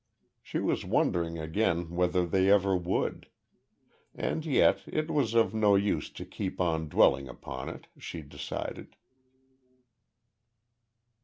[0.41, 3.27] She was wondering again whether they ever would.
[4.15, 8.95] And yet it was of no use to keep on dwelling upon it, she decided.